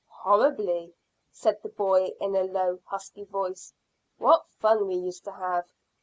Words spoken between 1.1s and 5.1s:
said the boy in a low, husky voice. "What fun we